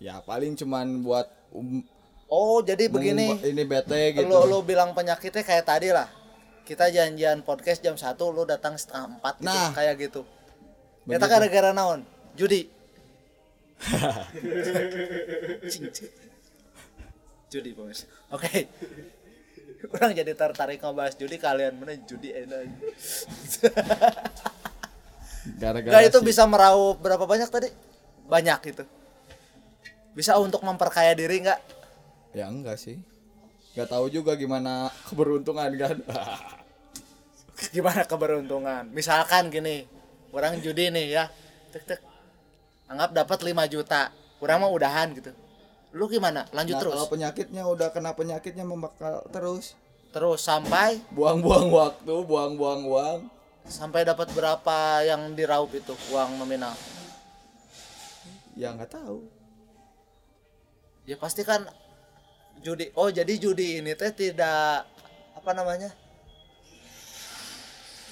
[0.00, 1.84] ya paling cuman buat um,
[2.24, 3.36] Oh, jadi begini.
[3.46, 6.08] ini bete gitu Lo lo bilang penyakitnya kayak tadi lah.
[6.64, 9.70] Kita janjian podcast jam 1 lo datang setengah 4 gitu, Nah.
[9.76, 10.22] kayak gitu.
[11.04, 12.00] Kita gara-gara naon?
[12.32, 12.64] Judi.
[17.52, 18.08] Judi pemirsa.
[18.32, 18.66] Oke.
[19.92, 22.64] Orang jadi tertarik ngebahas judi kalian mana judi enak.
[25.60, 27.68] gara-gara itu bisa meraup berapa banyak tadi?
[28.24, 28.84] Banyak itu.
[30.16, 31.60] Bisa untuk memperkaya diri nggak?
[32.34, 32.98] ya enggak sih
[33.74, 35.96] nggak tahu juga gimana keberuntungan kan.
[37.74, 38.90] Gimana keberuntungan?
[38.90, 39.86] Misalkan gini
[40.34, 41.24] orang judi nih ya
[41.70, 42.00] tek tek.
[42.90, 44.10] Anggap dapat 5 juta
[44.42, 45.30] orang mah udahan gitu.
[45.94, 46.42] Lu gimana?
[46.50, 46.94] Lanjut nah, terus.
[46.98, 49.78] kalau penyakitnya udah kena penyakitnya membakal terus?
[50.10, 50.98] Terus sampai?
[51.14, 53.20] Buang-buang waktu buang-buang uang.
[53.66, 56.74] Sampai dapat berapa yang diraup itu uang nominal?
[58.58, 59.26] Ya nggak tahu.
[61.06, 61.66] Ya pasti kan
[62.60, 64.86] judi oh jadi judi ini teh tidak
[65.34, 65.90] apa namanya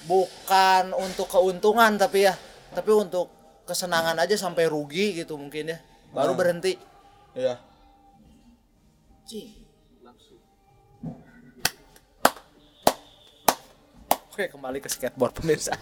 [0.03, 2.35] bukan untuk keuntungan tapi ya
[2.75, 3.31] tapi untuk
[3.63, 5.79] kesenangan aja sampai rugi gitu mungkin ya
[6.11, 6.75] baru berhenti
[7.33, 7.57] Iya.
[9.25, 9.49] Cing.
[14.33, 15.77] Oke kembali ke skateboard pemirsa.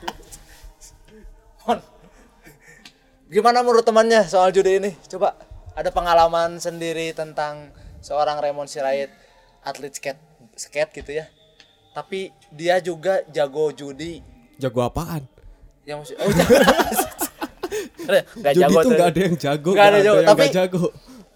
[3.32, 4.91] Gimana menurut temannya soal judi ini?
[5.08, 5.39] Coba
[5.71, 7.71] ada pengalaman sendiri tentang
[8.02, 9.10] seorang Raymond Sirait
[9.62, 10.22] atlet skate
[10.58, 11.26] skate gitu ya.
[11.92, 14.20] Tapi dia juga jago judi.
[14.58, 15.24] Jago apaan?
[15.86, 16.56] Yang maksud oh, jago.
[18.12, 20.86] Nggak Judi jago tuh nggak ada yang jago, Nggak ada jago, yang tapi jago.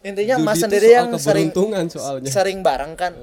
[0.06, 1.50] Intinya Judi Mas sendiri yang sering
[1.88, 2.30] soalnya.
[2.30, 3.14] sering bareng kan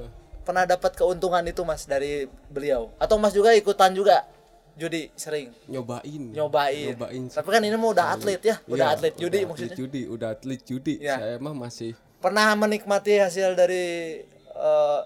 [0.43, 4.27] pernah dapat keuntungan itu Mas dari beliau atau Mas juga ikutan juga
[4.73, 6.33] judi sering Nyobain.
[6.33, 6.97] nyobain.
[6.97, 7.23] Nyobain.
[7.29, 9.69] Tapi kan ini mah udah atlet ya, udah Iya, atlet judi udah maksudnya.
[9.69, 10.93] Atlet judi, udah atlet judi.
[10.97, 11.15] Iya.
[11.21, 11.91] Saya mah masih
[12.23, 14.99] Pernah menikmati hasil dari eh,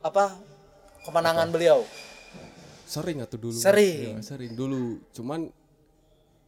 [0.00, 0.36] apa
[1.02, 1.80] kemenangan beliau?
[2.84, 3.54] sering atau dulu.
[3.54, 4.18] Sering.
[4.18, 4.98] Iya, sering dulu.
[5.14, 5.46] Cuman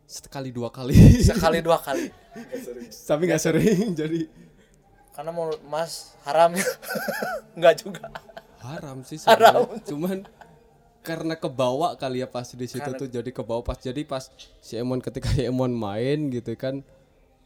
[0.04, 0.98] sekali dua kali.
[1.22, 2.10] Sekali dua kali.
[3.08, 4.26] Tapi nggak sering jadi
[5.14, 6.66] Karena menurut Mas haram ya.
[7.54, 8.10] Enggak juga.
[8.58, 9.70] haram sih Haram.
[9.70, 9.86] sebenarnya.
[9.86, 10.18] Cuman
[11.02, 14.26] karena kebawa kali ya pas di situ Karena- tuh jadi kebawa pas jadi pas
[14.58, 16.82] si Emon ketika si Emon main gitu kan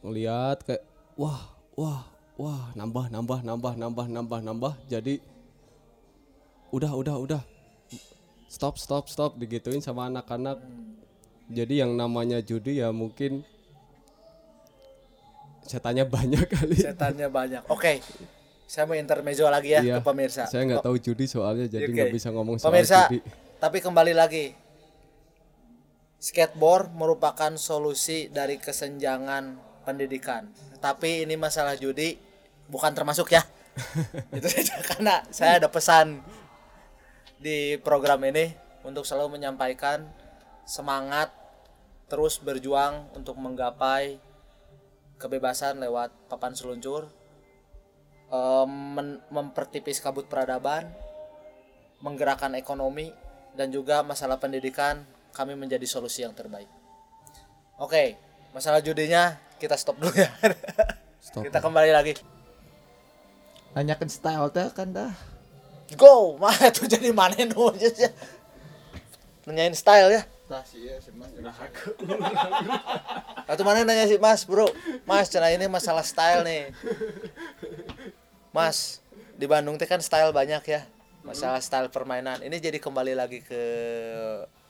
[0.01, 0.81] ngeliat kayak
[1.17, 2.05] wah wah
[2.37, 5.17] wah nambah nambah nambah nambah nambah nambah jadi
[6.69, 7.41] udah udah udah
[8.47, 10.61] stop stop stop digituin sama anak-anak
[11.47, 13.41] jadi yang namanya judi ya mungkin
[15.63, 17.63] setannya banyak kali Setannya banyak.
[17.67, 17.99] Oke.
[18.67, 20.43] Saya mau intermezzo lagi ya Iya, ke pemirsa.
[20.43, 23.23] saya nggak tahu judi soalnya jadi nggak bisa ngomong soal Pemirsa, judi
[23.57, 24.51] tapi kembali lagi.
[26.19, 29.55] Skateboard merupakan solusi dari kesenjangan
[29.87, 30.51] pendidikan.
[30.83, 32.19] Tapi ini masalah judi
[32.67, 33.43] bukan termasuk ya.
[34.37, 36.21] Itu saja karena saya ada pesan
[37.37, 40.07] di program ini untuk selalu menyampaikan
[40.65, 41.29] semangat
[42.07, 44.17] terus berjuang untuk menggapai
[45.19, 47.11] kebebasan lewat papan seluncur
[49.31, 50.91] mempertipis kabut peradaban
[52.03, 53.11] menggerakkan ekonomi
[53.57, 55.01] dan juga masalah pendidikan
[55.33, 56.69] kami menjadi solusi yang terbaik.
[57.77, 58.17] Oke,
[58.53, 60.29] masalah judinya kita stop dulu ya.
[61.21, 61.41] Stop.
[61.45, 62.36] kita kembali lagi.
[63.77, 65.13] Nanyakan style teh kan dah.
[65.93, 68.09] Go, mah itu jadi mana nu ya.
[69.45, 70.25] Nanyain style ya.
[70.49, 71.29] Tah sih ya sih Mas.
[73.51, 74.65] Atau mana nanya sih Mas, Bro?
[75.05, 76.73] Mas, cenah ini masalah style nih.
[78.49, 78.97] Mas,
[79.37, 80.81] di Bandung teh kan style banyak ya.
[81.21, 82.41] Masalah style permainan.
[82.41, 83.61] Ini jadi kembali lagi ke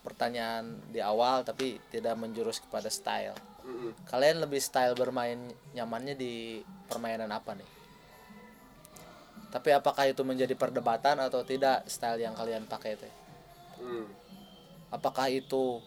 [0.03, 3.39] pertanyaan di awal tapi tidak menjurus kepada style.
[4.11, 5.39] Kalian lebih style bermain
[5.71, 6.59] nyamannya di
[6.91, 7.76] permainan apa nih?
[9.47, 13.13] Tapi apakah itu menjadi perdebatan atau tidak style yang kalian pakai teh?
[14.91, 15.79] Apakah itu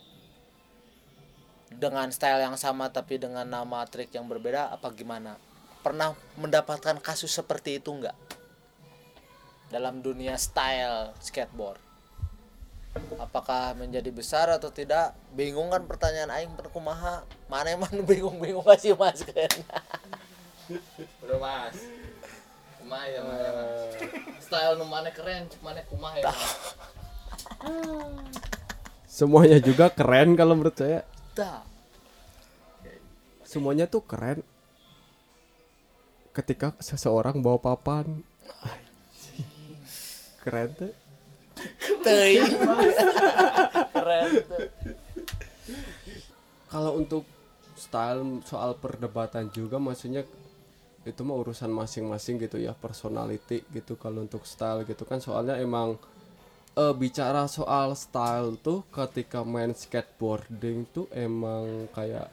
[1.70, 5.36] dengan style yang sama tapi dengan nama trik yang berbeda apa gimana?
[5.80, 8.16] Pernah mendapatkan kasus seperti itu enggak?
[9.68, 11.78] Dalam dunia style skateboard.
[13.22, 15.14] Apakah menjadi besar atau tidak?
[15.30, 17.16] Bingung kan pertanyaan aing pernah kumaha?
[17.46, 19.52] Mana emang bingung-bingung kasih Mas kan?
[21.22, 21.76] Udah Mas.
[22.90, 23.46] Kumaha ya Mas.
[24.42, 26.34] Style nu mana keren, mana kumaha ya.
[29.06, 31.06] Semuanya juga keren kalau menurut saya
[31.38, 31.62] Dah.
[33.46, 34.42] semuanya tuh keren
[36.34, 38.26] ketika seseorang bawa papan
[40.42, 40.90] keren tuh.
[43.94, 44.66] Keren tuh.
[46.74, 47.22] kalau untuk
[47.78, 50.26] style soal perdebatan juga maksudnya
[51.08, 55.18] itu mah urusan masing-masing gitu ya personality gitu kalau untuk style gitu kan.
[55.22, 55.96] Soalnya emang
[56.76, 62.28] eh, bicara soal style tuh ketika main skateboarding tuh emang kayak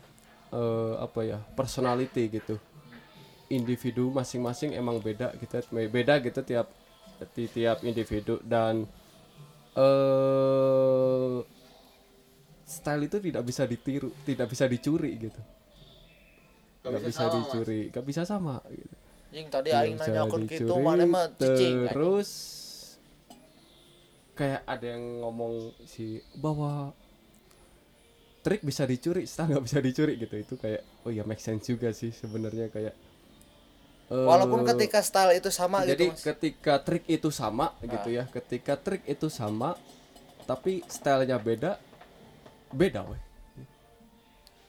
[0.53, 2.55] eh, apa ya personality gitu.
[3.47, 6.67] Individu masing-masing emang beda gitu beda gitu tiap
[7.35, 8.83] ti- tiap individu dan
[9.77, 11.37] eh
[12.67, 15.39] style itu tidak bisa ditiru tidak bisa dicuri gitu
[16.91, 17.39] nggak bisa, sama, Mas.
[17.43, 18.95] dicuri nggak bisa sama gitu.
[19.27, 21.91] Jing tadi aing nanya akun gitu mana mah cicing.
[21.91, 22.29] terus
[24.37, 26.93] kayak ada yang ngomong si bahwa
[28.45, 31.91] trik bisa dicuri style nggak bisa dicuri gitu itu kayak oh ya make sense juga
[31.91, 32.95] sih sebenarnya kayak
[34.13, 36.23] eh, Walaupun ketika style itu sama jadi gitu Mas.
[36.23, 39.75] ketika trik itu sama gitu ya ketika trik itu sama
[40.47, 41.75] tapi stylenya beda
[42.71, 43.26] beda weh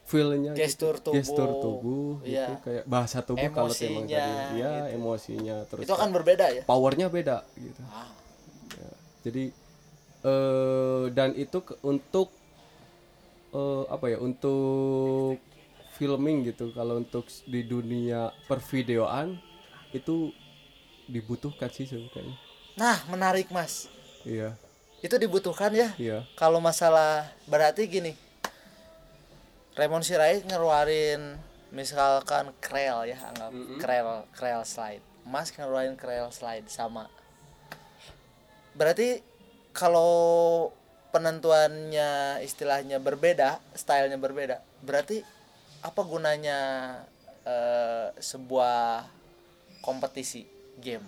[0.09, 1.05] feelnya Gestur gitu.
[1.05, 1.17] tubuh.
[1.21, 2.65] gestur tubuh gitu Iya.
[2.65, 4.17] kayak bahasa tubuh kalau emang tadi
[4.57, 4.97] ya gitu.
[4.97, 6.63] emosinya terus Itu akan berbeda ya.
[6.65, 8.09] powernya beda gitu Ah.
[8.73, 8.91] Ya,
[9.23, 9.45] jadi
[10.21, 12.33] eh dan itu ke- untuk
[13.51, 15.41] eh, apa ya untuk
[15.91, 19.37] filming gitu kalau untuk di dunia pervideoan
[19.91, 20.31] itu
[21.07, 22.37] dibutuhkan sih sebenarnya
[22.75, 23.89] Nah, menarik Mas.
[24.23, 24.55] iya
[24.99, 25.91] Itu dibutuhkan ya.
[25.97, 28.13] iya Kalau masalah berarti gini.
[29.79, 31.39] Raymond Sirait ngeluarin
[31.71, 35.07] misalkan krel ya, anggap krel krel slide.
[35.23, 37.07] Mas ngeluarin krel slide sama.
[38.75, 39.23] Berarti
[39.71, 40.75] kalau
[41.15, 45.23] penentuannya istilahnya berbeda, stylenya berbeda, berarti
[45.87, 46.59] apa gunanya
[47.47, 49.07] eh, sebuah
[49.79, 50.43] kompetisi
[50.83, 51.07] game?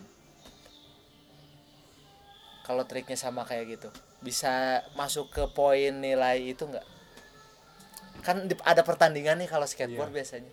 [2.62, 3.90] Kalau triknya sama kayak gitu,
[4.22, 6.99] bisa masuk ke poin nilai itu nggak?
[8.20, 10.51] Kan ada pertandingan nih kalau skateboard biasanya,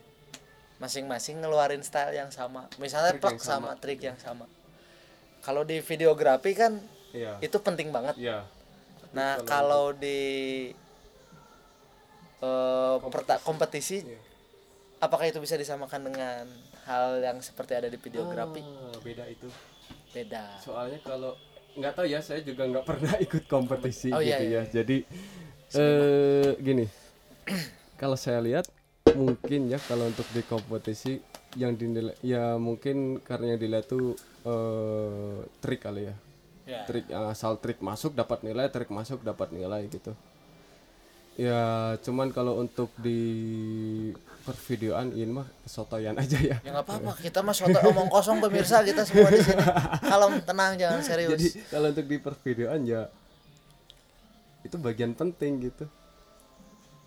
[0.78, 3.82] masing-masing ngeluarin style yang sama, misalnya Trik yang sama, sama.
[3.82, 4.46] trik yang sama.
[5.42, 6.78] Kalau di videografi kan
[7.12, 8.16] iya itu penting banget.
[8.16, 8.46] iya
[9.10, 10.20] Nah kalau di
[12.38, 14.20] eh, perta- kompetisi, Iya.
[15.00, 16.46] apakah itu bisa disamakan dengan
[16.86, 18.62] hal yang seperti ada di videografi?
[18.62, 19.50] Ah, beda itu
[20.08, 20.58] Beda.
[20.58, 21.34] soalnya kalau
[21.74, 24.62] nggak tahu ya saya juga nggak pernah ikut kompetisi Oh, iya, gitu iya.
[24.64, 24.98] ya jadi
[25.74, 26.86] eh gini
[27.96, 28.66] kalau saya lihat
[29.10, 31.24] mungkin ya kalau untuk di kompetisi
[31.56, 36.16] yang dinilai ya mungkin karena yang dilihat tuh eh trik kali ya
[36.68, 36.84] Ya.
[36.84, 40.12] trik yang asal trik masuk dapat nilai trik masuk dapat nilai gitu
[41.40, 41.64] ya
[41.98, 43.24] cuman kalau untuk di
[44.44, 48.84] pervideoan ini mah kesotoyan aja ya Ya nggak apa-apa, kita mah suatu omong kosong pemirsa
[48.84, 49.64] kita semua di sini.
[50.04, 51.40] Kalem, tenang, jangan serius.
[51.40, 53.02] jadi kalau untuk di pervideoan ya
[54.64, 55.88] itu bagian penting gitu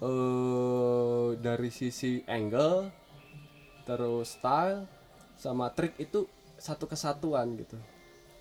[0.01, 2.89] eh dari sisi angle
[3.85, 4.89] terus style
[5.37, 6.25] sama trik itu
[6.61, 7.77] satu kesatuan gitu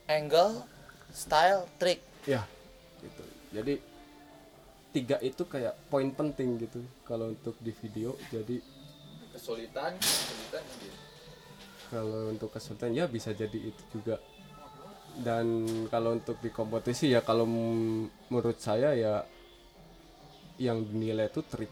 [0.09, 0.65] Angle,
[1.13, 2.01] style, trik.
[2.27, 2.43] ya
[2.99, 3.23] gitu
[3.55, 3.73] jadi
[4.89, 8.57] tiga itu kayak poin penting gitu kalau untuk di video jadi
[9.31, 10.97] kesulitan kesulitan gitu.
[11.93, 14.17] kalau untuk kesulitan ya bisa jadi itu juga
[15.21, 19.13] dan kalau untuk di kompetisi ya kalau menurut saya ya
[20.59, 21.71] yang dinilai itu trik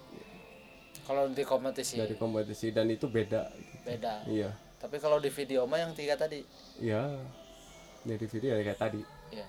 [1.04, 3.47] Kalau di kompetisi dari kompetisi dan itu beda
[3.84, 4.23] beda.
[4.28, 6.43] iya Tapi kalau di video mah yang tiga tadi,
[6.78, 7.04] ya
[8.04, 9.47] dari video ya kayak tadi ya.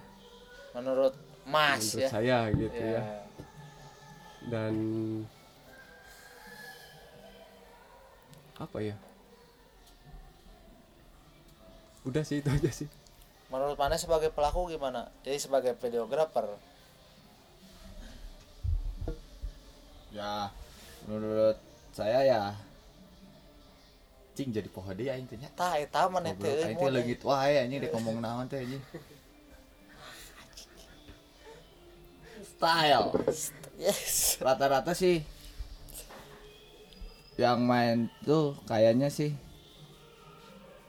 [0.73, 1.13] Menurut
[1.45, 2.09] Mas menurut ya.
[2.09, 2.99] saya gitu Ya.
[2.99, 3.05] ya
[4.49, 4.75] dan
[8.57, 8.97] apa ya
[12.03, 12.89] udah sih itu aja sih
[13.49, 15.09] Menurut mana sebagai pelaku gimana?
[15.25, 16.45] Jadi sebagai videografer,
[20.19, 20.51] ya
[21.07, 21.57] menurut
[21.95, 22.43] saya ya
[24.35, 25.51] cing jadi pohon dia intinya.
[25.55, 28.83] Tah eta teh Goblok, euy, aing teh leungit wae anjing dikomong naon teh anjing.
[32.59, 33.15] Style.
[33.79, 34.43] Yes.
[34.43, 35.23] rata-rata sih
[37.39, 39.31] yang main tuh kayaknya sih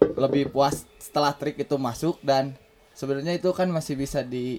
[0.02, 2.58] lebih puas setelah trik itu masuk dan
[2.98, 4.58] sebenarnya itu kan masih bisa di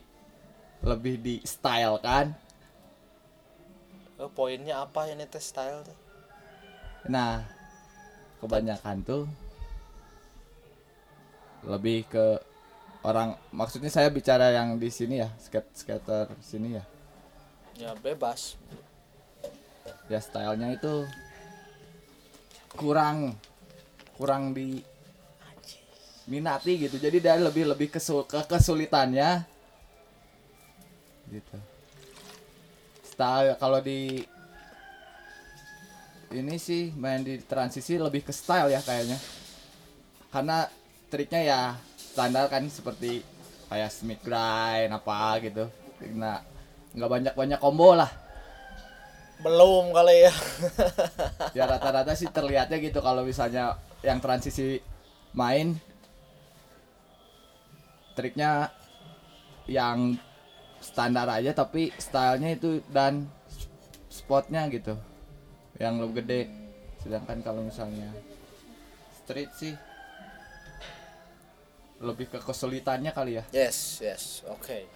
[0.86, 2.38] lebih di style kan
[4.20, 5.96] Eh, poinnya apa ini teh style teh?
[7.08, 7.40] nah
[8.44, 9.24] kebanyakan tuh
[11.64, 12.36] lebih ke
[13.00, 16.84] orang maksudnya saya bicara yang di sini ya skate skater sini ya
[17.80, 18.60] Ya bebas.
[20.12, 21.08] ya stylenya itu
[22.76, 23.32] kurang
[24.20, 24.84] kurang di
[26.28, 29.48] minati gitu jadi dari lebih lebih kesul ke kesulitannya
[31.32, 31.56] gitu
[33.20, 34.24] style kalau di
[36.32, 39.20] ini sih main di transisi lebih ke style ya kayaknya.
[40.32, 40.64] Karena
[41.12, 41.60] triknya ya
[42.00, 43.20] standar kan seperti
[43.68, 45.68] kayak smith grind apa gitu.
[46.16, 46.40] Nah
[46.96, 48.08] nggak banyak banyak combo lah.
[49.44, 50.32] Belum kali ya.
[51.60, 54.80] ya rata-rata sih terlihatnya gitu kalau misalnya yang transisi
[55.36, 55.76] main.
[58.16, 58.72] Triknya
[59.68, 60.16] yang
[60.80, 63.28] standar aja tapi stylenya itu dan
[64.08, 64.96] spotnya gitu
[65.76, 66.40] yang lebih gede
[67.00, 68.08] sedangkan kalau misalnya
[69.24, 69.74] street sih
[72.00, 74.88] lebih ke kesulitannya kali ya Yes, yes, oke.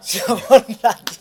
[0.06, 1.16] Siapa tadi?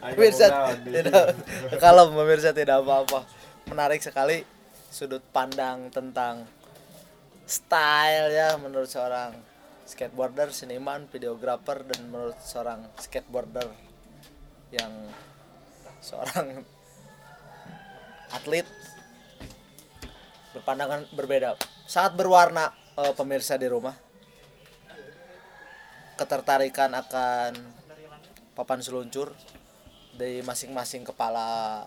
[0.00, 1.38] Pemirsa tidak
[1.84, 3.24] kalau pemirsa tidak apa-apa.
[3.70, 4.42] Menarik sekali
[4.90, 6.44] sudut pandang tentang
[7.46, 9.38] style ya menurut seorang
[9.90, 13.66] skateboarder, seniman, videografer dan menurut seorang skateboarder
[14.70, 14.94] yang
[15.98, 16.62] seorang
[18.38, 18.66] atlet
[20.54, 21.58] berpandangan berbeda
[21.90, 23.94] sangat berwarna eh, pemirsa di rumah
[26.14, 27.52] ketertarikan akan
[28.54, 29.32] papan seluncur
[30.12, 31.80] dari masing-masing kepala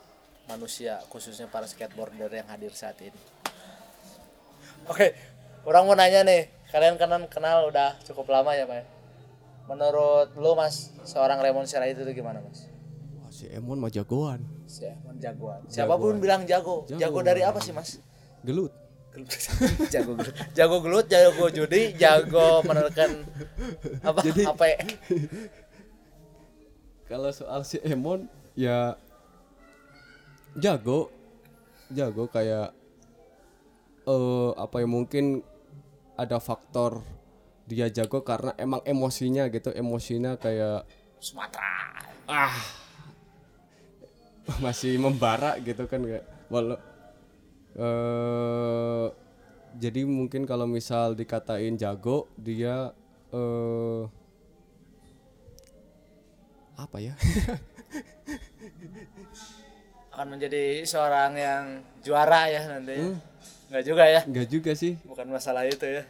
[0.50, 3.22] manusia khususnya para skateboarder yang hadir saat ini.
[4.90, 5.14] Oke,
[5.64, 8.82] orang mau nanya nih, kalian kan kenal udah cukup lama ya, Pak?
[9.70, 12.66] Menurut lu Mas, seorang Raymond Sirait itu gimana, Mas?
[13.22, 14.42] Wah, si Emon mah jagoan.
[14.66, 15.62] Siapa jagoan?
[15.70, 16.90] Siapa pun bilang jago.
[16.90, 18.02] Jago dari apa sih, Mas?
[18.42, 18.74] Gelut.
[19.94, 20.36] jago gelut.
[20.58, 23.22] Jago gelut, jago judi, jago menekan
[24.02, 24.80] apa apa ya?
[27.06, 28.26] Kalau soal si Emon
[28.58, 28.98] ya
[30.58, 31.14] jago
[31.94, 32.74] jago kayak
[34.10, 35.46] eh apa ya mungkin
[36.14, 37.02] ada faktor
[37.64, 40.86] dia jago karena emang emosinya gitu emosinya kayak
[41.24, 42.04] Sumatera.
[42.28, 42.56] ah
[44.60, 46.76] masih membara gitu kan kayak walau
[47.80, 49.08] eh
[49.80, 52.92] jadi mungkin kalau misal dikatain jago dia
[53.34, 54.04] eh
[56.78, 57.16] apa ya
[60.14, 61.66] akan menjadi seorang yang
[62.06, 63.18] juara ya nanti.
[63.74, 64.22] Enggak juga ya.
[64.22, 66.06] Enggak juga sih Bukan masalah itu ya.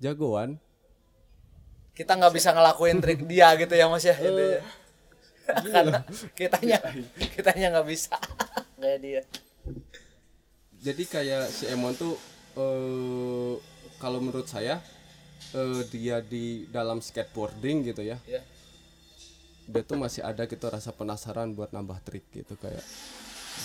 [0.00, 0.56] jagoan
[1.92, 4.60] Kita nggak bisa ngelakuin trik dia gitu ya Mas ya intinya.
[5.74, 6.00] Karena
[6.32, 6.78] kitanya
[7.36, 8.16] kitanya nggak bisa
[8.80, 9.22] kayak dia.
[10.80, 12.16] jadi kayak si Emon tuh
[12.56, 13.54] eh
[14.00, 14.80] kalau menurut saya
[15.52, 18.40] eh dia di dalam skateboarding gitu ya Ya.
[19.68, 22.80] dia tuh masih ada gitu rasa penasaran buat nambah trik gitu kayak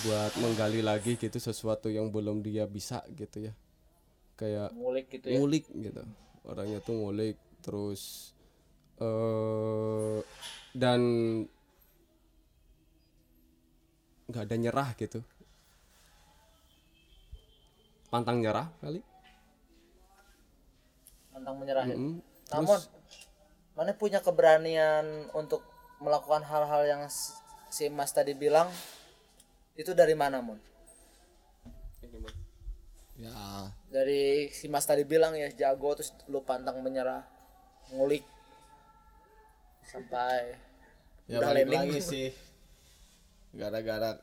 [0.04, 3.54] buat menggali lagi gitu sesuatu yang belum dia bisa gitu ya
[4.36, 5.36] kayak Ngulik gitu ya.
[5.40, 6.04] ngulik gitu
[6.44, 8.34] orangnya tuh ngulik terus
[9.00, 10.20] eh
[10.76, 11.00] dan
[14.28, 15.20] nggak ada nyerah gitu
[18.10, 19.02] pantang nyerah kali
[21.36, 21.84] Tentang menyerah.
[21.84, 22.00] ya.
[22.00, 22.24] Mm.
[22.56, 22.80] Namun
[23.76, 25.60] mana punya keberanian untuk
[26.00, 27.02] melakukan hal-hal yang
[27.68, 28.72] si Mas tadi bilang
[29.76, 30.60] itu dari mana, Mon?
[33.20, 33.72] ya.
[33.92, 37.24] Dari si Mas tadi bilang ya jago terus lu pantang menyerah,
[37.96, 38.24] ngulik.
[39.86, 40.56] Sampai
[41.28, 42.28] ya Udah balik lagi sih.
[43.56, 44.20] Gara-gara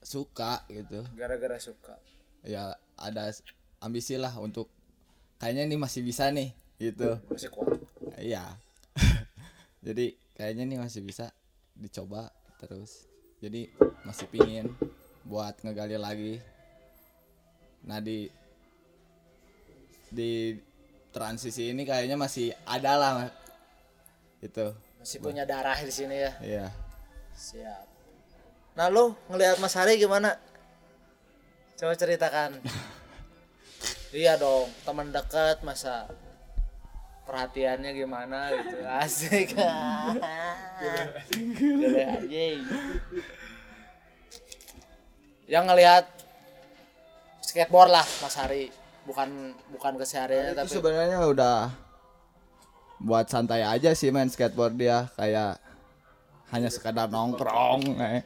[0.00, 1.04] suka gitu.
[1.16, 1.96] Gara-gara suka.
[2.40, 3.28] ya ada
[3.84, 4.72] ambisi lah untuk
[5.36, 7.20] kayaknya ini masih bisa nih gitu.
[7.28, 7.80] Masih kuat.
[8.16, 8.56] iya.
[9.86, 11.32] Jadi kayaknya nih masih bisa
[11.76, 13.09] dicoba terus
[13.40, 13.72] jadi
[14.04, 14.70] masih pingin
[15.24, 16.34] buat ngegali lagi
[17.84, 18.28] nah di
[20.12, 20.56] di
[21.10, 23.12] transisi ini kayaknya masih ada lah
[24.40, 26.32] itu Masih punya darah di sini ya.
[26.44, 26.66] iya
[27.40, 27.84] Siap.
[28.76, 30.36] Nah lu ngelihat Mas Hari gimana?
[31.80, 32.60] Coba ceritakan.
[34.20, 36.04] iya dong, teman dekat masa
[37.30, 38.76] perhatiannya gimana gitu.
[39.06, 39.54] Asik.
[45.46, 46.04] Yang ngelihat
[47.46, 48.74] skateboard lah Mas Hari,
[49.10, 51.56] bukan bukan kesehariannya itu tapi sebenarnya udah
[53.00, 55.56] buat santai aja sih main skateboard dia kayak
[56.52, 58.22] hanya sekadar nongkrong eh.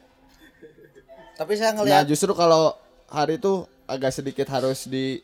[1.39, 2.75] tapi saya Nah ngelihat justru kalau
[3.07, 5.23] hari itu agak sedikit harus di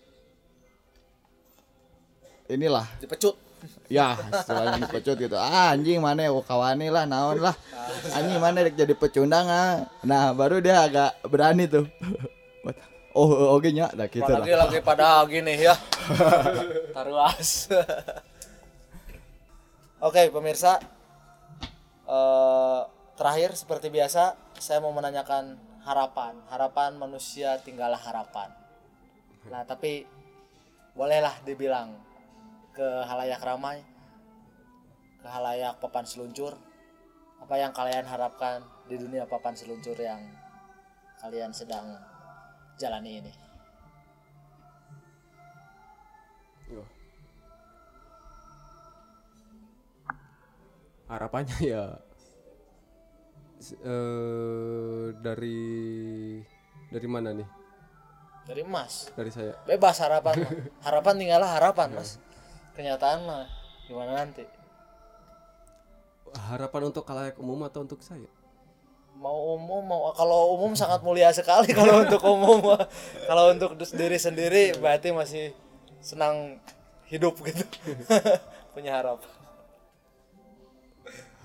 [2.47, 3.50] inilah dipecut.
[3.91, 7.51] Ya istilahnya dipecut gitu ah, anjing mana ya kawani lah naon lah
[8.15, 11.83] anjing mana jadi pecundang ah nah baru dia agak berani tuh
[13.19, 15.75] oh oke nya dah gitu Apalagi lah lagi pada gini ya.
[16.95, 17.67] Taruas.
[20.07, 20.81] Oke, pemirsa.
[22.09, 22.81] Eh,
[23.13, 25.53] terakhir seperti biasa, saya mau menanyakan
[25.85, 26.33] harapan.
[26.49, 28.49] Harapan manusia tinggallah harapan.
[29.51, 30.07] Nah, tapi
[30.97, 31.93] bolehlah dibilang
[32.71, 33.83] ke halayak ramai,
[35.19, 36.55] ke halayak papan seluncur,
[37.41, 40.19] apa yang kalian harapkan di dunia papan seluncur yang
[41.19, 41.99] kalian sedang
[42.79, 43.33] jalani ini.
[46.71, 47.01] Wah.
[51.11, 51.83] harapannya ya
[53.83, 55.59] eh, dari
[56.87, 57.49] dari mana nih
[58.41, 59.11] Dari Mas.
[59.13, 60.47] dari saya bebas harapan
[60.87, 62.17] harapan tinggallah harapan mas
[62.75, 63.45] kenyataan mah
[63.87, 64.43] gimana nanti?
[66.31, 68.27] Harapan untuk kalayak umum atau untuk saya?
[69.19, 71.69] Mau umum mau kalau umum sangat mulia sekali.
[71.77, 72.63] Kalau untuk umum
[73.27, 75.51] kalau untuk diri sendiri berarti masih
[75.99, 76.57] senang
[77.11, 77.67] hidup gitu.
[78.73, 79.29] Punya harapan.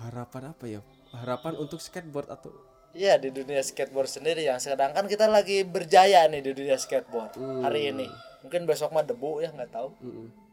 [0.07, 0.81] Harapan apa ya?
[1.11, 2.55] Harapan untuk skateboard atau?
[2.97, 4.47] Iya di dunia skateboard sendiri.
[4.47, 7.35] Yang sedangkan kita lagi berjaya nih di dunia skateboard
[7.67, 8.07] hari ini.
[8.47, 9.91] Mungkin besok mah debu ya nggak tahu.
[10.01, 10.46] Mm-mm.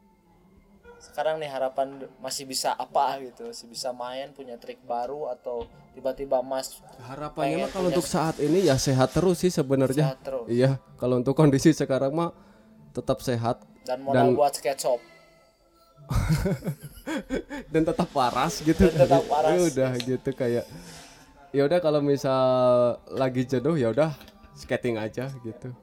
[1.04, 6.40] Sekarang nih harapan masih bisa apa gitu masih bisa main punya trik baru atau tiba-tiba
[6.40, 10.16] mas Harapannya mah kalau punya untuk saat ini ya sehat terus sih sebenarnya.
[10.48, 12.32] Iya, kalau untuk kondisi sekarang mah
[12.96, 15.02] tetap sehat dan modal buat skate shop
[17.74, 18.88] dan tetap waras gitu.
[18.88, 19.52] Dan tetap waras.
[19.52, 20.66] Ya udah gitu kayak
[21.52, 22.44] ya udah kalau misal
[23.12, 24.16] lagi jenuh ya udah
[24.56, 25.76] skating aja gitu.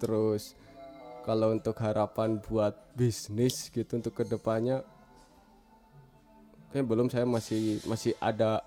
[0.00, 0.56] Terus
[1.22, 4.82] kalau untuk harapan buat bisnis gitu untuk ke depannya
[6.74, 8.64] kayak belum saya masih masih ada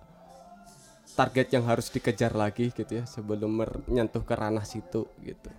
[1.15, 3.51] target yang harus dikejar lagi gitu ya sebelum
[3.87, 5.51] menyentuh ke ranah situ gitu.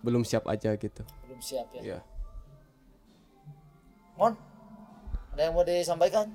[0.00, 1.04] Belum siap aja gitu.
[1.28, 1.98] Belum siap ya?
[1.98, 2.00] Ya
[4.20, 4.36] Mon
[5.32, 6.28] ada yang mau disampaikan?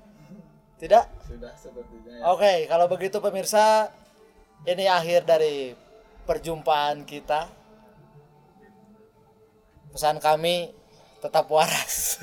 [0.81, 1.05] Tidak?
[1.23, 3.93] Sudah sepertinya Oke, kalau begitu pemirsa,
[4.65, 5.77] ini akhir dari
[6.25, 7.45] perjumpaan kita.
[9.95, 10.75] Pesan kami
[11.23, 12.19] tetap waras.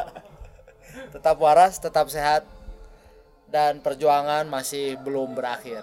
[1.16, 2.44] tetap waras, tetap sehat
[3.48, 5.80] dan perjuangan masih belum berakhir.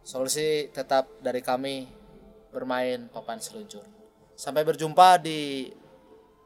[0.00, 1.84] Solusi tetap dari kami
[2.48, 3.84] bermain papan seluncur.
[4.32, 5.68] Sampai berjumpa di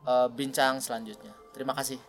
[0.03, 1.31] eh, bincang selanjutnya.
[1.55, 2.03] Terima kasih.